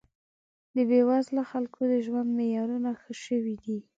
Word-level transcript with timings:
د 0.75 0.77
بې 0.89 1.01
وزله 1.09 1.43
خلکو 1.51 1.79
د 1.91 1.93
ژوند 2.05 2.29
معیارونه 2.37 2.89
ښه 3.01 3.13
شوي 3.25 3.55
دي 3.63 3.77